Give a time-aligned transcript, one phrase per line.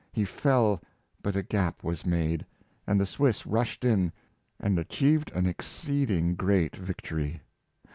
[0.11, 0.81] He fell,
[1.21, 2.43] but a gap was made,
[2.87, 4.11] and the Swiss rushed in,
[4.59, 7.39] and achieved an exceeding great victory.